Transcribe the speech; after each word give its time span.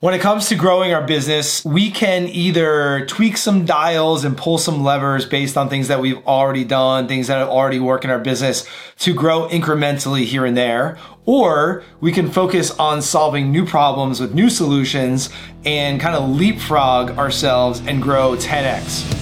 When 0.00 0.12
it 0.12 0.20
comes 0.20 0.50
to 0.50 0.56
growing 0.56 0.92
our 0.92 1.06
business, 1.06 1.64
we 1.64 1.90
can 1.90 2.28
either 2.28 3.06
tweak 3.06 3.38
some 3.38 3.64
dials 3.64 4.26
and 4.26 4.36
pull 4.36 4.58
some 4.58 4.84
levers 4.84 5.24
based 5.24 5.56
on 5.56 5.70
things 5.70 5.88
that 5.88 6.00
we've 6.00 6.22
already 6.26 6.64
done, 6.64 7.08
things 7.08 7.28
that 7.28 7.48
already 7.48 7.80
work 7.80 8.04
in 8.04 8.10
our 8.10 8.18
business 8.18 8.68
to 8.98 9.14
grow 9.14 9.48
incrementally 9.48 10.26
here 10.26 10.44
and 10.44 10.54
there, 10.54 10.98
or 11.24 11.82
we 12.02 12.12
can 12.12 12.30
focus 12.30 12.72
on 12.72 13.00
solving 13.00 13.50
new 13.50 13.64
problems 13.64 14.20
with 14.20 14.34
new 14.34 14.50
solutions 14.50 15.30
and 15.64 15.98
kind 15.98 16.14
of 16.14 16.28
leapfrog 16.28 17.12
ourselves 17.12 17.80
and 17.86 18.02
grow 18.02 18.36
10x. 18.36 19.15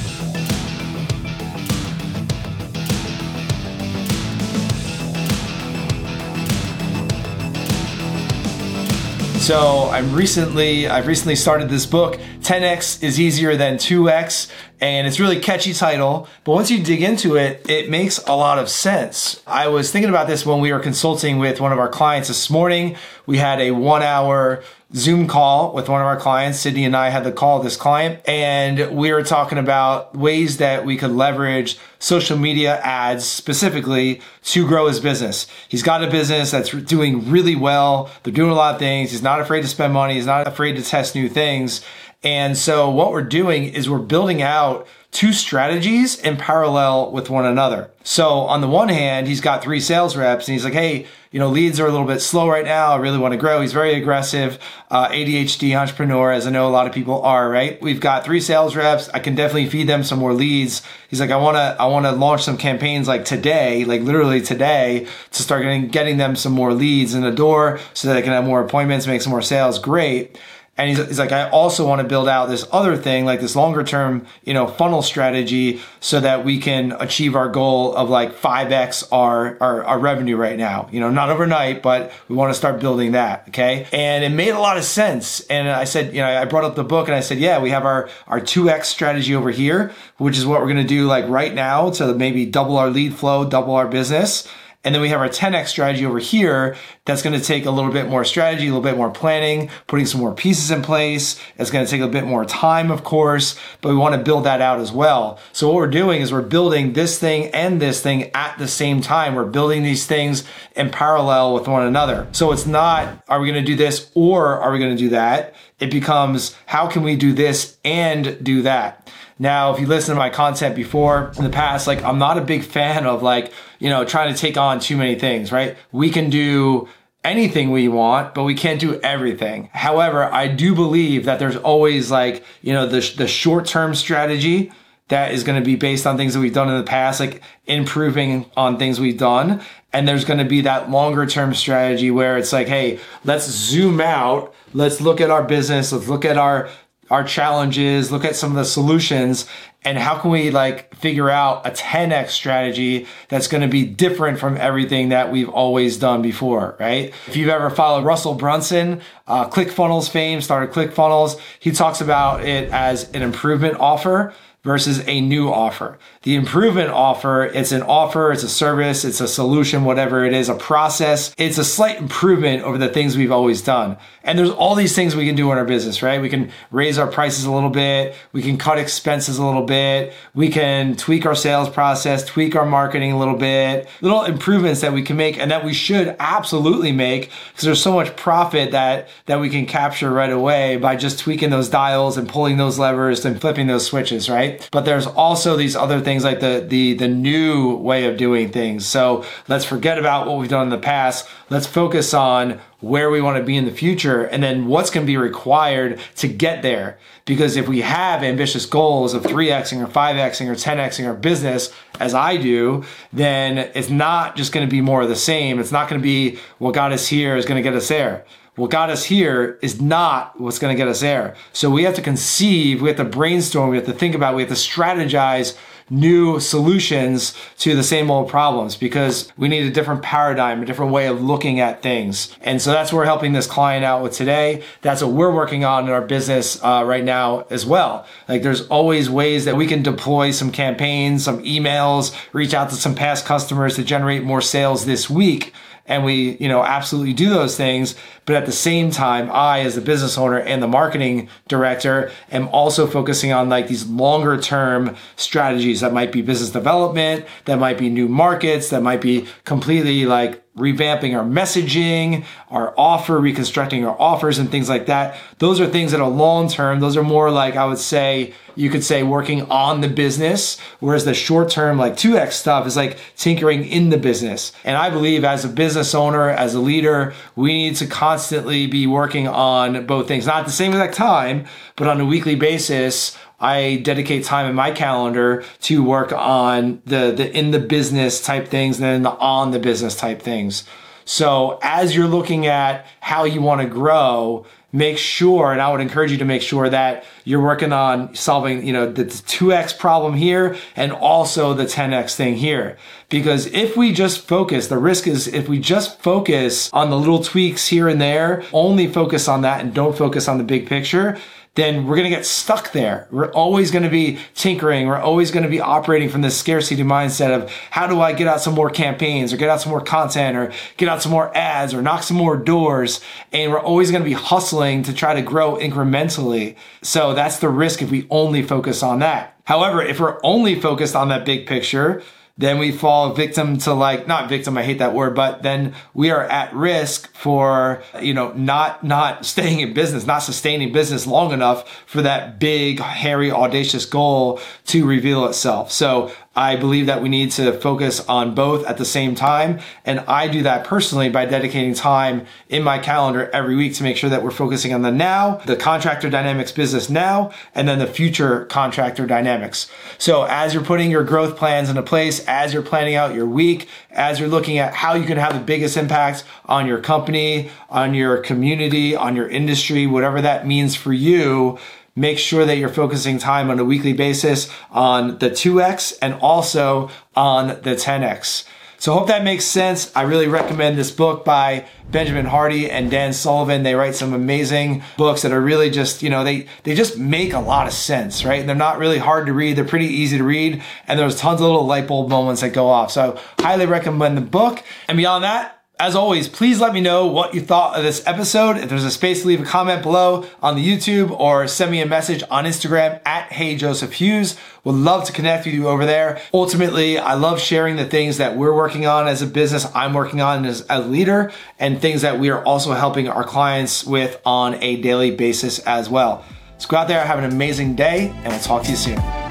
So 9.45 9.91
I'm 9.91 10.15
recently, 10.15 10.89
I've 10.89 11.07
recently 11.07 11.37
started 11.37 11.69
this 11.69 11.85
book. 11.85 12.19
10x 12.41 13.03
is 13.03 13.21
easier 13.21 13.57
than 13.57 13.77
2x, 13.77 14.51
and 14.81 15.07
it's 15.07 15.21
really 15.21 15.41
catchy 15.41 15.73
title. 15.73 16.29
But 16.45 16.53
once 16.53 16.71
you 16.71 16.83
dig 16.83 17.03
into 17.03 17.37
it, 17.37 17.69
it 17.69 17.91
makes 17.91 18.19
a 18.27 18.37
lot 18.37 18.59
of 18.59 18.69
sense. 18.69 19.43
I 19.47 19.69
was 19.69 19.91
thinking 19.91 20.11
about 20.11 20.27
this 20.27 20.45
when 20.45 20.61
we 20.61 20.73
were 20.73 20.81
consulting 20.81 21.39
with 21.39 21.61
one 21.61 21.73
of 21.73 21.79
our 21.79 21.89
clients 21.89 22.29
this 22.29 22.51
morning. 22.51 22.97
We 23.27 23.39
had 23.39 23.61
a 23.61 23.71
one 23.71 24.03
hour 24.03 24.63
Zoom 24.95 25.27
call 25.27 25.75
with 25.75 25.89
one 25.89 26.01
of 26.01 26.07
our 26.07 26.19
clients. 26.19 26.61
Sydney 26.61 26.85
and 26.85 26.95
I 26.95 27.09
had 27.09 27.25
the 27.25 27.33
call 27.33 27.61
this 27.61 27.77
client 27.77 28.21
and 28.29 28.97
we 28.97 29.13
were 29.13 29.25
talking 29.25 29.59
about 29.59 30.17
ways 30.17 30.59
that 30.59 30.85
we 30.85 30.97
could 30.97 31.11
leverage 31.11 31.79
social 31.99 32.39
media 32.39 32.79
ads 32.81 33.25
specifically 33.25 34.21
to 34.45 34.67
grow 34.67 34.87
his 34.87 35.01
business. 35.01 35.49
He's 35.69 35.83
got 35.83 36.05
a 36.05 36.11
business 36.11 36.53
that's 36.53 36.71
doing 36.71 37.29
really 37.29 37.57
well. 37.57 38.11
They're 38.23 38.33
doing 38.33 38.51
a 38.51 38.55
lot 38.55 38.75
of 38.75 38.79
things. 38.79 39.11
He's 39.11 39.23
not 39.23 39.41
afraid 39.41 39.63
to 39.63 39.69
spend 39.69 39.93
money. 39.93 40.15
He's 40.15 40.27
not 40.27 40.47
afraid 40.47 40.77
to 40.77 40.83
test 40.83 41.17
new 41.17 41.29
things. 41.29 41.85
And 42.25 42.57
so 42.57 42.89
what 42.91 43.13
we're 43.13 43.23
doing 43.23 43.65
is 43.65 43.89
we're 43.89 43.99
building 43.99 44.41
out 44.41 44.89
two 45.11 45.33
strategies 45.33 46.19
in 46.19 46.37
parallel 46.37 47.13
with 47.13 47.31
one 47.31 47.47
another. 47.47 47.89
So 48.03 48.41
on 48.41 48.61
the 48.61 48.67
one 48.67 48.89
hand, 48.89 49.29
he's 49.29 49.41
got 49.41 49.63
three 49.63 49.79
sales 49.79 50.17
reps 50.17 50.49
and 50.49 50.55
he's 50.55 50.65
like, 50.65 50.73
Hey, 50.73 51.07
you 51.31 51.39
know, 51.39 51.49
leads 51.49 51.79
are 51.79 51.87
a 51.87 51.91
little 51.91 52.07
bit 52.07 52.21
slow 52.21 52.49
right 52.49 52.65
now. 52.65 52.93
I 52.93 52.97
really 52.97 53.19
want 53.19 53.33
to 53.33 53.39
grow. 53.39 53.61
He's 53.61 53.73
very 53.73 53.95
aggressive, 53.95 54.59
uh, 54.91 55.09
ADHD 55.09 55.79
entrepreneur, 55.79 56.33
as 56.33 56.47
I 56.47 56.51
know 56.51 56.69
a 56.69 56.71
lot 56.71 56.87
of 56.87 56.93
people 56.93 57.23
are, 57.23 57.49
right? 57.49 57.81
We've 57.83 58.01
got 58.01 58.25
three 58.25 58.41
sales 58.41 58.75
reps. 58.77 59.09
I 59.11 59.19
can 59.19 59.35
definitely 59.35 59.69
feed 59.69 59.89
them 59.89 60.05
some 60.05 60.19
more 60.19 60.33
leads. 60.33 60.83
He's 61.09 61.21
like, 61.21 61.31
I 61.31 61.37
want 61.37 61.57
to, 61.57 61.77
I 61.79 61.87
want 61.87 62.07
to 62.07 62.13
launch 62.13 62.43
some 62.43 62.57
campaigns 62.57 63.09
like 63.09 63.25
today, 63.25 63.85
like 63.85 64.03
literally 64.03 64.41
today 64.41 65.07
to 65.33 65.43
start 65.43 65.63
getting, 65.63 65.89
getting 65.89 66.17
them 66.17 66.37
some 66.37 66.53
more 66.53 66.73
leads 66.73 67.15
in 67.15 67.23
the 67.23 67.33
door 67.33 67.81
so 67.95 68.09
that 68.09 68.15
they 68.15 68.23
can 68.23 68.33
have 68.33 68.45
more 68.45 68.65
appointments, 68.65 69.07
make 69.07 69.23
some 69.23 69.31
more 69.33 69.43
sales. 69.43 69.79
Great. 69.79 70.39
And 70.77 70.89
he's, 70.89 71.07
he's 71.07 71.19
like, 71.19 71.31
I 71.31 71.49
also 71.51 71.87
want 71.87 72.03
to 72.03 72.07
build 72.07 72.29
out 72.29 72.47
this 72.47 72.67
other 72.73 72.97
thing, 72.97 73.25
like 73.25 73.41
this 73.41 73.55
longer 73.55 73.85
term, 73.85 74.27
you 74.45 74.53
know, 74.53 74.67
funnel 74.67 75.03
strategy 75.03 75.81
so 76.01 76.19
that 76.21 76.45
we 76.45 76.59
can 76.59 76.93
achieve 76.99 77.37
our 77.37 77.49
goal 77.49 77.95
of 77.95 78.11
like 78.11 78.35
5x 78.37 79.09
our, 79.13 79.57
our, 79.61 79.85
our 79.85 79.99
revenue 79.99 80.37
right 80.37 80.59
now. 80.59 80.89
You 80.91 80.99
know, 80.99 81.11
not 81.11 81.31
overnight, 81.31 81.83
but 81.83 82.13
we 82.29 82.35
want 82.35 82.51
to 82.51 82.59
start 82.59 82.81
building 82.81 83.13
that. 83.13 83.45
Okay. 83.49 83.87
And 83.93 84.25
it 84.25 84.31
made 84.31 84.51
a 84.51 84.59
lot 84.59 84.77
of 84.77 84.85
sense. 84.85 85.41
And 85.43 85.69
I 85.69 85.85
said, 85.85 86.13
you 86.13 86.21
know, 86.21 86.29
I 86.29 86.45
brought 86.45 86.65
up 86.65 86.75
the 86.75 86.85
book 86.85 87.07
and 87.07 87.15
I 87.15 87.21
said, 87.21 87.39
yeah, 87.39 87.61
we 87.61 87.71
have 87.71 87.85
our, 87.85 88.09
our 88.27 88.41
2x 88.41 88.87
strategy 88.87 89.35
over 89.35 89.51
here, 89.51 89.93
which 90.17 90.37
is 90.37 90.45
what 90.45 90.61
we're 90.61 90.73
going 90.73 90.77
to 90.79 90.85
do 90.85 91.07
like 91.07 91.29
right 91.29 91.55
now 91.55 91.91
to 91.91 92.15
maybe 92.15 92.47
double 92.47 92.77
our 92.77 92.91
lead 92.91 93.15
flow, 93.15 93.49
double 93.49 93.75
our 93.75 93.87
business. 93.87 94.49
And 94.85 94.95
then 94.95 95.01
we 95.01 95.09
have 95.09 95.21
our 95.21 95.29
10x 95.29 95.69
strategy 95.69 96.05
over 96.05 96.19
here 96.19 96.77
that's 97.07 97.23
going 97.23 97.39
to 97.39 97.45
take 97.45 97.65
a 97.65 97.71
little 97.71 97.91
bit 97.91 98.09
more 98.09 98.25
strategy, 98.25 98.65
a 98.65 98.67
little 98.67 98.83
bit 98.83 98.97
more 98.97 99.11
planning, 99.11 99.71
putting 99.87 100.05
some 100.07 100.21
more 100.21 100.35
pieces 100.35 100.71
in 100.71 100.83
place. 100.83 101.41
It's 101.57 101.71
going 101.71 101.85
to 101.85 101.91
take 101.91 102.03
a 102.03 102.09
bit 102.09 102.25
more 102.25 102.45
time, 102.45 102.91
of 102.91 103.03
course, 103.03 103.59
but 103.81 103.89
we 103.89 103.97
want 103.97 104.15
to 104.15 104.21
build 104.21 104.45
that 104.45 104.61
out 104.61 104.81
as 104.81 104.93
well. 104.93 105.39
So 105.53 105.69
what 105.69 105.77
we're 105.77 105.87
doing 105.87 106.21
is 106.21 106.33
we're 106.33 106.43
building 106.43 106.93
this 106.93 107.19
thing 107.19 107.47
and 107.49 107.81
this 107.81 108.03
thing 108.03 108.31
at 108.35 108.59
the 108.59 108.69
same 108.69 109.01
time. 109.01 109.35
We're 109.35 109.45
building 109.45 109.83
these 109.83 110.07
things 110.07 110.45
in 110.77 110.91
parallel 110.91 111.55
with 111.55 111.67
one 111.67 111.87
another. 111.87 112.29
So 112.33 112.53
it's 112.53 112.67
not, 112.67 113.25
are 113.29 113.41
we 113.41 113.51
going 113.51 113.65
to 113.65 113.67
do 113.67 113.77
this 113.77 114.11
or 114.15 114.61
are 114.61 114.71
we 114.71 114.79
going 114.79 114.97
to 114.97 115.03
do 115.03 115.09
that? 115.11 115.55
It 115.81 115.91
becomes, 115.91 116.57
how 116.67 116.87
can 116.87 117.03
we 117.03 117.17
do 117.17 117.33
this 117.33 117.77
and 117.85 118.43
do 118.43 118.63
that? 118.63 119.11
Now, 119.39 119.75
if 119.75 119.81
you 119.81 119.87
listen 119.87 120.15
to 120.15 120.19
my 120.19 120.31
content 120.31 120.77
before 120.77 121.33
in 121.37 121.45
the 121.45 121.51
past, 121.51 121.87
like 121.87 122.03
I'm 122.05 122.19
not 122.19 122.39
a 122.39 122.43
big 122.43 122.63
fan 122.63 123.07
of 123.07 123.23
like, 123.23 123.53
you 123.81 123.91
know, 123.91 124.05
trying 124.05 124.33
to 124.33 124.41
take 124.41 124.57
on 124.57 124.79
too 124.79 124.97
many 124.97 125.19
things, 125.19 125.51
right? 125.51 125.77
We 125.91 126.11
can 126.11 126.31
do 126.31 126.89
anything 127.25 127.71
we 127.71 127.89
want, 127.89 128.35
but 128.35 128.45
we 128.45 128.55
can't 128.55 128.79
do 128.79 129.01
everything. 129.01 129.71
However, 129.73 130.23
I 130.25 130.47
do 130.47 130.75
believe 130.75 131.25
that 131.25 131.39
there's 131.39 131.57
always 131.57 132.11
like, 132.11 132.45
you 132.63 132.73
know, 132.73 132.87
the, 132.87 133.01
the 133.17 133.27
short 133.27 133.67
term 133.67 133.95
strategy 133.95 134.71
that 135.09 135.33
is 135.33 135.45
going 135.45 135.61
to 135.61 135.65
be 135.65 135.77
based 135.77 136.07
on 136.07 136.17
things 136.17 136.35
that 136.35 136.41
we've 136.41 136.55
done 136.55 136.69
in 136.69 136.79
the 136.79 136.83
past, 136.83 137.21
like 137.21 137.43
improving 137.67 138.51
on 138.57 138.79
things 138.79 138.99
we've 138.99 139.19
done. 139.19 139.61
And 139.93 140.09
there's 140.09 140.25
going 140.25 140.39
to 140.39 140.45
be 140.45 140.63
that 140.63 140.91
longer 140.91 141.27
term 141.27 141.55
strategy 141.55 142.11
where 142.11 142.39
it's 142.39 142.53
like, 142.53 142.69
hey, 142.69 142.99
let's 143.25 143.47
zoom 143.47 144.01
out. 144.01 144.55
Let's 144.73 145.01
look 145.01 145.21
at 145.21 145.31
our 145.31 145.45
business. 145.45 145.93
Let's 145.93 146.09
look 146.09 146.25
at 146.25 146.37
our 146.37 146.69
our 147.11 147.23
challenges, 147.23 148.11
look 148.11 148.25
at 148.25 148.35
some 148.35 148.51
of 148.51 148.57
the 148.57 148.65
solutions, 148.65 149.47
and 149.83 149.99
how 149.99 150.19
can 150.19 150.31
we 150.31 150.51
like 150.51 150.95
figure 150.97 151.29
out 151.29 151.67
a 151.67 151.71
10x 151.71 152.31
strategy 152.31 153.07
that's 153.29 153.47
going 153.47 153.61
to 153.61 153.69
be 153.69 153.85
different 153.85 154.39
from 154.39 154.57
everything 154.57 155.11
that 155.11 155.31
we've 155.31 155.51
always 155.51 155.99
done 155.99 156.23
before, 156.23 156.77
right? 156.81 157.13
If 157.27 157.37
you've 157.37 157.51
ever 157.51 157.69
followed 157.69 158.05
Russell 158.05 158.35
Brunson, 158.35 159.03
uh, 159.27 159.49
ClickFunnels 159.49 160.09
fame, 160.09 160.41
started 160.41 160.75
ClickFunnels, 160.75 161.39
he 161.61 161.73
talks 161.73 162.01
about 162.01 162.43
it 162.43 162.71
as 162.71 163.11
an 163.13 163.21
improvement 163.21 163.77
offer 163.79 164.33
versus 164.65 165.07
a 165.07 165.21
new 165.21 165.53
offer. 165.53 165.99
The 166.23 166.35
improvement 166.35 166.89
offer, 166.89 167.45
it's 167.45 167.71
an 167.71 167.83
offer, 167.83 168.33
it's 168.33 168.43
a 168.43 168.49
service, 168.49 169.05
it's 169.05 169.21
a 169.21 169.29
solution, 169.29 169.85
whatever 169.85 170.25
it 170.25 170.33
is, 170.33 170.49
a 170.49 170.55
process. 170.55 171.35
It's 171.37 171.59
a 171.59 171.65
slight 171.65 171.99
improvement 171.99 172.63
over 172.63 172.79
the 172.79 172.89
things 172.89 173.17
we've 173.17 173.31
always 173.31 173.61
done. 173.61 173.99
And 174.23 174.39
there's 174.39 174.51
all 174.51 174.75
these 174.75 174.95
things 174.95 175.15
we 175.15 175.27
can 175.27 175.37
do 175.37 175.53
in 175.53 175.59
our 175.59 175.67
business, 175.67 176.03
right? 176.03 176.21
We 176.21 176.31
can 176.31 176.51
raise 176.71 176.99
our 176.99 177.07
prices 177.07 177.45
a 177.45 177.53
little 177.53 177.69
bit. 177.69 178.15
We 178.33 178.41
can 178.41 178.57
cut 178.57 178.79
expenses 178.79 179.37
a 179.37 179.45
little 179.45 179.67
bit. 179.67 180.15
We 180.35 180.49
can 180.49 180.97
tweak 180.97 181.27
our 181.27 181.35
sales 181.35 181.69
process, 181.69 182.25
tweak 182.25 182.57
our 182.57 182.65
marketing 182.65 183.13
a 183.13 183.19
little 183.19 183.37
bit, 183.37 183.87
little 184.01 184.25
improvements 184.25 184.81
that 184.81 184.95
we 184.95 185.03
can 185.03 185.19
make 185.19 185.39
and 185.39 185.51
that 185.51 185.63
we 185.63 185.75
should 185.75 186.17
absolutely 186.19 186.91
make 186.91 187.31
because 187.49 187.65
there's 187.65 187.83
so 187.83 187.93
much 187.93 188.17
profit 188.17 188.71
that, 188.71 189.09
that 189.27 189.41
we 189.41 189.51
can 189.51 189.67
capture 189.67 190.11
right 190.11 190.33
away 190.33 190.79
by 190.79 190.97
just 190.97 191.19
tweaking 191.19 191.51
those 191.51 191.69
dials 191.69 192.17
and 192.17 192.27
pulling 192.27 192.57
those 192.57 192.79
levers 192.79 193.27
and 193.27 193.39
flipping 193.39 193.67
those 193.67 193.87
switches, 193.87 194.31
right? 194.31 194.54
But 194.71 194.85
there's 194.85 195.07
also 195.07 195.57
these 195.57 195.77
other 195.77 196.01
things 196.01 196.25
like 196.25 196.41
the, 196.41 196.65
the, 196.67 196.95
the 196.95 197.09
new 197.09 197.77
way 197.77 198.07
of 198.07 198.17
doing 198.17 198.51
things. 198.51 198.87
So 198.87 199.25
let's 199.49 199.65
forget 199.65 199.99
about 199.99 200.27
what 200.27 200.39
we've 200.39 200.51
done 200.51 200.65
in 200.65 200.71
the 200.71 200.79
past. 200.79 201.29
Let's 201.51 201.67
focus 201.67 202.15
on 202.15 202.61
where 202.85 203.11
we 203.11 203.21
want 203.21 203.39
to 203.39 203.43
be 203.43 203.57
in 203.57 203.65
the 203.65 203.71
future 203.71 204.25
and 204.25 204.43
then 204.43 204.67
what's 204.67 204.91
going 204.91 205.05
to 205.05 205.11
be 205.11 205.17
required 205.17 205.99
to 206.17 206.29
get 206.29 206.63
there. 206.63 206.99
Because 207.25 207.57
if 207.57 207.67
we 207.67 207.81
have 207.81 208.23
ambitious 208.23 208.67
goals 208.67 209.15
of 209.15 209.23
3xing 209.23 209.83
or 209.83 209.87
5xing 209.87 210.47
or 210.47 210.55
10xing 210.55 211.07
our 211.07 211.15
business, 211.15 211.73
as 211.99 212.15
I 212.15 212.37
do, 212.37 212.85
then 213.13 213.59
it's 213.75 213.89
not 213.89 214.37
just 214.37 214.53
going 214.53 214.67
to 214.67 214.71
be 214.71 214.81
more 214.81 215.03
of 215.03 215.09
the 215.09 215.17
same. 215.17 215.59
It's 215.59 215.73
not 215.73 215.89
going 215.89 216.01
to 216.01 216.03
be 216.03 216.39
what 216.59 216.75
got 216.75 216.93
us 216.93 217.09
here 217.09 217.37
is 217.37 217.47
going 217.47 217.57
to 217.57 217.63
get 217.63 217.75
us 217.75 217.89
there. 217.89 218.27
What 218.57 218.71
got 218.71 218.89
us 218.91 219.05
here 219.05 219.59
is 219.63 219.81
not 219.81 220.39
what's 220.41 220.61
going 220.61 220.77
to 220.77 220.77
get 220.77 220.87
us 220.87 221.01
there. 221.01 221.35
So 221.53 221.71
we 221.71 221.83
have 221.85 221.95
to 221.95 222.03
conceive, 222.03 222.83
we 222.83 222.89
have 222.89 222.99
to 222.99 223.05
brainstorm, 223.05 223.71
we 223.71 223.77
have 223.77 223.87
to 223.87 223.93
think 223.93 224.15
about, 224.15 224.37
we 224.37 224.43
have 224.43 224.51
to 224.51 224.55
strategize 224.55 225.57
new 225.91 226.41
solutions 226.41 227.35
to 227.59 227.75
the 227.75 227.83
same 227.83 228.11
old 228.11 228.29
problems 228.29 228.77
because 228.77 229.33
we 229.37 229.49
need 229.49 229.67
a 229.67 229.71
different 229.71 230.03
paradigm, 230.03 230.63
a 230.63 230.67
different 230.67 230.93
way 230.93 231.07
of 231.07 231.23
looking 231.23 231.61
at 231.61 231.83
things. 231.83 232.35
And 232.41 232.61
so 232.61 232.73
that's 232.73 232.93
what 232.93 232.99
we're 232.99 233.05
helping 233.05 233.33
this 233.33 233.47
client 233.47 233.85
out 233.85 234.03
with 234.03 234.13
today. 234.13 234.63
That's 234.83 235.03
what 235.03 235.13
we're 235.13 235.35
working 235.35 235.65
on 235.65 235.85
in 235.85 235.91
our 235.91 236.03
business 236.03 236.63
uh, 236.63 236.85
right 236.87 237.05
now 237.05 237.47
as 237.51 237.67
well. 237.67 238.07
Like 238.29 238.43
there's 238.43 238.67
always 238.69 239.11
ways 239.11 239.45
that 239.45 239.57
we 239.57 239.67
can 239.67 239.83
deploy 239.83 240.31
some 240.31 240.51
campaigns, 240.51 241.25
some 241.25 241.43
emails, 241.43 242.15
reach 242.33 242.55
out 242.55 242.71
to 242.71 242.77
some 242.77 242.95
past 242.95 243.27
customers 243.27 243.77
to 243.77 243.85
generate 243.85 244.25
more 244.25 244.41
sales 244.41 244.87
this 244.87 245.11
week 245.11 245.53
and 245.87 246.05
we, 246.05 246.37
you 246.39 246.49
know, 246.49 246.63
absolutely 246.63 247.13
do 247.13 247.29
those 247.29 247.57
things. 247.57 247.95
But 248.27 248.37
at 248.37 248.47
the 248.47 248.53
same 248.53 248.91
time, 248.91 249.31
I, 249.33 249.61
as 249.61 249.75
the 249.75 249.81
business 249.81 250.17
owner 250.17 250.39
and 250.39 250.63
the 250.63 250.69
marketing 250.69 251.29
director, 251.49 252.11
am 252.31 252.49
also 252.49 252.87
focusing 252.87 253.33
on 253.33 253.49
like 253.49 253.69
these 253.69 253.87
longer 253.87 254.39
term 254.39 254.97
strategies 255.17 255.81
that 255.81 255.93
might 255.93 256.13
be 256.13 256.23
business 256.23 256.51
development, 256.51 257.27
that 257.47 257.59
might 257.59 257.79
be 257.79 257.91
new 257.91 258.09
markets, 258.09 258.71
that 258.71 258.83
might 258.83 259.01
be 259.01 259.27
completely 259.45 260.07
like 260.07 260.44
revamping 260.57 261.17
our 261.17 261.25
messaging, 261.25 262.25
our 262.49 262.73
offer, 262.79 263.19
reconstructing 263.19 263.85
our 263.85 264.01
offers 264.01 264.39
and 264.39 264.51
things 264.51 264.69
like 264.69 264.87
that. 264.87 265.19
Those 265.39 265.61
are 265.61 265.67
things 265.67 265.91
that 265.91 266.01
are 266.01 266.09
long 266.09 266.49
term. 266.49 266.81
Those 266.81 266.97
are 266.97 267.03
more 267.03 267.31
like 267.31 267.57
I 267.57 267.65
would 267.65 267.79
say 267.79 268.35
you 268.55 268.71
could 268.71 268.85
say 268.85 269.03
working 269.03 269.43
on 269.51 269.81
the 269.81 269.89
business, 269.89 270.61
whereas 270.79 271.05
the 271.05 271.15
short 271.15 271.51
term 271.51 271.77
like 271.77 271.95
2x 271.95 272.33
stuff 272.33 272.67
is 272.69 272.77
like 272.77 272.99
tinkering 273.17 273.65
in 273.65 273.91
the 273.91 273.99
business. 273.99 274.53
And 274.65 274.77
I 274.77 274.91
believe 274.91 275.25
as 275.25 275.45
a 275.45 275.49
business 275.49 275.93
owner, 275.93 276.31
as 276.31 276.55
a 276.55 276.61
leader, 276.61 277.15
we 277.35 277.53
need 277.53 277.77
to 277.77 277.87
constantly 277.87 278.69
be 278.69 278.87
working 278.87 279.27
on 279.27 279.87
both 279.87 280.07
things, 280.07 280.27
not 280.27 280.41
at 280.41 280.47
the 280.47 280.53
same 280.53 280.71
exact 280.71 280.95
time, 280.95 281.47
but 281.75 281.89
on 281.89 282.01
a 282.01 282.07
weekly 282.07 282.37
basis 282.37 283.17
I 283.45 283.77
dedicate 283.77 284.25
time 284.25 284.49
in 284.49 284.55
my 284.55 284.71
calendar 284.71 285.45
to 285.63 285.85
work 285.85 286.13
on 286.13 286.81
the, 286.87 287.13
the 287.13 287.31
in 287.37 287.51
the 287.51 287.59
business 287.59 288.23
type 288.23 288.49
things 288.49 288.79
and 288.79 288.85
then 288.85 289.03
the 289.03 289.11
on 289.11 289.51
the 289.51 289.59
business 289.59 289.95
type 289.95 290.23
things. 290.23 290.65
So 291.05 291.59
as 291.63 291.95
you're 291.95 292.09
looking 292.09 292.47
at 292.47 292.87
how 293.01 293.25
you 293.25 293.43
want 293.43 293.61
to 293.61 293.67
grow, 293.67 294.47
make 294.73 294.99
sure, 294.99 295.53
and 295.53 295.61
I 295.61 295.71
would 295.71 295.81
encourage 295.81 296.11
you 296.11 296.19
to 296.19 296.25
make 296.25 296.43
sure 296.43 296.69
that 296.69 297.05
you're 297.25 297.43
working 297.43 297.73
on 297.73 298.15
solving, 298.15 298.67
you 298.67 298.73
know, 298.73 298.91
the 298.91 299.05
2x 299.05 299.79
problem 299.79 300.15
here 300.15 300.57
and 300.75 300.91
also 300.91 301.55
the 301.55 301.65
10x 301.65 302.17
thing 302.17 302.37
here. 302.37 302.77
Because 303.09 303.47
if 303.47 303.77
we 303.77 303.93
just 303.93 304.27
focus, 304.27 304.67
the 304.67 304.79
risk 304.79 305.07
is 305.07 305.29
if 305.29 305.49
we 305.49 305.61
just 305.61 306.01
focus 306.01 306.73
on 306.73 306.91
the 306.91 306.99
little 306.99 307.23
tweaks 307.23 307.69
here 307.69 307.89
and 307.89 308.01
there, 308.01 308.43
only 308.53 308.89
focus 308.89 309.29
on 309.29 309.43
that 309.43 309.61
and 309.61 309.73
don't 309.75 309.97
focus 309.97 310.27
on 310.27 310.39
the 310.39 310.45
big 310.45 310.67
picture, 310.67 311.19
then 311.55 311.87
we're 311.87 311.97
going 311.97 312.11
to 312.11 312.17
get 312.17 312.27
stuck 312.27 312.73
there. 312.73 313.07
We're 313.11 313.31
always 313.31 313.71
going 313.71 313.85
to 313.85 313.91
be 313.91 314.19
tinkering. 314.35 314.89
We're 314.89 314.99
always 314.99 315.31
going 315.31 315.45
to 315.45 315.49
be 315.49 315.61
operating 315.61 316.09
from 316.09 316.23
this 316.23 316.37
scarcity 316.37 316.83
mindset 316.83 317.31
of 317.35 317.51
how 317.71 317.87
do 317.87 318.01
I 318.01 318.13
get 318.13 318.27
out 318.27 318.41
some 318.41 318.55
more 318.55 318.71
campaigns 318.71 319.33
or 319.33 319.37
get 319.37 319.49
out 319.49 319.61
some 319.61 319.71
more 319.71 319.81
content 319.81 320.37
or 320.37 320.53
get 320.77 320.89
out 320.89 321.03
some 321.03 321.13
more 321.13 321.35
ads 321.37 321.73
or 321.73 321.81
knock 321.81 322.03
some 322.03 322.17
more 322.17 322.37
doors. 322.37 323.01
And 323.33 323.53
we're 323.53 323.61
always 323.61 323.91
going 323.91 324.03
to 324.03 324.09
be 324.09 324.15
hustling 324.15 324.83
to 324.85 324.93
try 324.93 325.15
to 325.15 325.23
grow 325.23 325.57
incrementally. 325.57 326.57
So 326.83 327.15
that's 327.15 327.39
the 327.39 327.49
risk 327.49 327.83
if 327.83 327.91
we 327.91 328.07
only 328.11 328.43
focus 328.43 328.83
on 328.83 328.99
that. 328.99 329.39
However, 329.45 329.83
if 329.83 330.01
we're 330.01 330.19
only 330.25 330.61
focused 330.61 330.97
on 330.97 331.09
that 331.09 331.25
big 331.25 331.47
picture, 331.47 332.03
then 332.37 332.59
we 332.59 332.73
fall 332.73 333.13
victim 333.13 333.59
to 333.59 333.73
like 333.73 334.07
not 334.07 334.29
victim 334.29 334.59
i 334.59 334.63
hate 334.63 334.79
that 334.79 334.93
word 334.93 335.15
but 335.15 335.43
then 335.43 335.75
we 335.95 336.11
are 336.11 336.25
at 336.25 336.53
risk 336.55 337.15
for 337.15 337.83
you 338.01 338.13
know 338.13 338.33
not 338.33 338.83
not 338.83 339.25
staying 339.25 339.61
in 339.61 339.73
business 339.73 340.07
not 340.07 340.19
sustaining 340.19 340.73
business 340.73 341.07
long 341.07 341.33
enough 341.33 341.85
for 341.87 342.03
that 342.03 342.39
big 342.39 342.81
hairy 342.81 343.31
audacious 343.31 343.87
goal 343.87 344.41
to 344.67 344.85
reveal 344.87 345.27
itself. 345.27 345.71
So 345.71 346.13
I 346.37 346.57
believe 346.57 346.87
that 346.87 347.03
we 347.03 347.09
need 347.09 347.31
to 347.33 347.53
focus 347.53 348.01
on 348.09 348.35
both 348.35 348.67
at 348.67 348.79
the 348.79 348.85
same 348.85 349.15
time. 349.15 349.61
And 349.85 350.01
I 350.01 350.29
do 350.29 350.43
that 350.43 350.65
personally 350.65 351.09
by 351.09 351.27
dedicating 351.27 351.75
time 351.75 352.27
in 352.49 352.63
my 352.63 352.79
calendar 352.79 353.31
every 353.33 353.57
week 353.57 353.75
to 353.75 353.83
make 353.83 353.97
sure 353.97 354.11
that 354.11 354.23
we're 354.23 354.31
focusing 354.31 354.75
on 354.75 354.83
the 354.83 354.91
now, 354.91 355.37
the 355.47 355.57
contractor 355.57 356.11
dynamics 356.11 356.53
business 356.53 356.91
now, 356.91 357.33
and 357.55 357.69
then 357.69 357.79
the 357.79 357.87
future 357.87 358.47
contractor 358.47 359.07
dynamics. 359.07 359.71
So 359.99 360.25
as 360.25 360.55
you're 360.55 360.65
putting 360.65 360.91
your 360.91 361.05
growth 361.05 361.37
plans 361.37 361.69
into 361.69 361.83
place, 361.83 362.25
as 362.27 362.53
you're 362.53 362.63
planning 362.63 362.97
out 362.97 363.15
your 363.15 363.27
week, 363.27 363.69
as 363.91 364.19
you're 364.19 364.29
looking 364.29 364.59
at 364.59 364.75
how 364.75 364.95
you 364.95 365.05
can 365.05 365.19
have 365.19 365.35
the 365.35 365.41
biggest 365.41 365.77
impact 365.77 366.25
on 366.47 366.67
your 366.67 366.81
company, 366.81 367.51
on 367.71 367.95
your 367.95 368.19
community, 368.19 368.97
on 368.97 369.15
your 369.15 369.29
industry, 369.29 369.87
whatever 369.87 370.21
that 370.21 370.47
means 370.47 370.75
for 370.75 370.93
you, 370.93 371.59
make 371.97 372.19
sure 372.19 372.45
that 372.45 372.57
you're 372.57 372.69
focusing 372.69 373.19
time 373.19 373.51
on 373.51 373.59
a 373.59 373.65
weekly 373.65 373.93
basis 373.93 374.51
on 374.71 375.19
the 375.19 375.31
2x 375.31 375.97
and 376.03 376.15
also 376.15 376.91
on 377.15 377.49
the 377.49 377.77
10x. 377.77 378.45
So 378.85 378.93
hope 378.93 379.07
that 379.07 379.25
makes 379.25 379.47
sense. 379.47 379.91
I 379.97 380.03
really 380.03 380.27
recommend 380.27 380.77
this 380.77 380.91
book 380.91 381.25
by 381.25 381.67
Benjamin 381.91 382.27
Hardy 382.27 382.71
and 382.71 382.91
Dan 382.91 383.15
Sullivan. 383.15 383.63
They 383.63 383.75
write 383.75 383.95
some 383.95 384.13
amazing 384.13 384.83
books 384.99 385.23
that 385.23 385.33
are 385.33 385.41
really 385.41 385.71
just, 385.71 386.03
you 386.03 386.11
know, 386.11 386.23
they, 386.23 386.49
they 386.65 386.75
just 386.75 386.99
make 386.99 387.33
a 387.33 387.39
lot 387.39 387.67
of 387.67 387.73
sense, 387.73 388.27
right? 388.27 388.45
They're 388.45 388.55
not 388.55 388.79
really 388.79 388.99
hard 388.99 389.25
to 389.25 389.33
read. 389.33 389.57
They're 389.57 389.65
pretty 389.65 389.87
easy 389.87 390.19
to 390.19 390.25
read. 390.25 390.63
And 390.87 390.99
there's 390.99 391.17
tons 391.19 391.41
of 391.41 391.47
little 391.47 391.65
light 391.65 391.87
bulb 391.87 392.11
moments 392.11 392.43
that 392.43 392.51
go 392.53 392.67
off. 392.67 392.91
So 392.91 393.19
highly 393.39 393.65
recommend 393.65 394.19
the 394.19 394.23
book. 394.23 394.63
And 394.87 394.99
beyond 394.99 395.25
that, 395.25 395.54
as 395.81 395.97
always, 395.97 396.29
please 396.29 396.61
let 396.61 396.73
me 396.73 396.81
know 396.81 397.07
what 397.07 397.35
you 397.35 397.41
thought 397.41 397.77
of 397.77 397.83
this 397.83 398.07
episode. 398.07 398.57
If 398.57 398.69
there's 398.69 398.85
a 398.85 398.91
space 398.93 399.25
leave 399.25 399.41
a 399.41 399.45
comment 399.45 399.83
below 399.83 400.25
on 400.41 400.55
the 400.55 400.65
YouTube 400.65 401.11
or 401.11 401.49
send 401.49 401.73
me 401.73 401.81
a 401.83 401.87
message 401.87 402.23
on 402.31 402.45
Instagram 402.45 403.01
at 403.05 403.33
Hey 403.33 403.57
Joseph 403.57 403.95
Hughes. 403.95 404.39
Would 404.63 404.77
love 404.77 405.05
to 405.07 405.13
connect 405.13 405.47
with 405.47 405.55
you 405.55 405.69
over 405.69 405.85
there. 405.85 406.21
Ultimately, 406.33 406.97
I 406.97 407.15
love 407.15 407.41
sharing 407.41 407.75
the 407.75 407.85
things 407.85 408.19
that 408.19 408.37
we're 408.37 408.55
working 408.55 408.87
on 408.87 409.09
as 409.09 409.21
a 409.21 409.27
business, 409.27 409.67
I'm 409.75 409.95
working 409.95 410.21
on 410.21 410.47
as 410.47 410.65
a 410.71 410.81
leader, 410.81 411.33
and 411.59 411.81
things 411.81 412.03
that 412.03 412.21
we 412.21 412.31
are 412.31 412.43
also 412.45 412.73
helping 412.73 413.09
our 413.09 413.25
clients 413.25 413.85
with 413.85 414.21
on 414.25 414.55
a 414.63 414.81
daily 414.81 415.11
basis 415.11 415.59
as 415.61 415.91
well. 415.91 416.25
So 416.59 416.69
go 416.69 416.77
out 416.77 416.89
there, 416.89 417.05
have 417.05 417.19
an 417.19 417.25
amazing 417.25 417.75
day, 417.75 418.11
and 418.19 418.29
we'll 418.29 418.41
talk 418.41 418.63
to 418.63 418.71
you 418.71 418.77
soon. 418.77 419.24